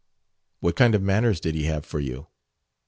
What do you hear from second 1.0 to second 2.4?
manners did he have for you?"